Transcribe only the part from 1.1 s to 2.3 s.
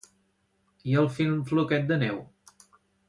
film Floquet de neu?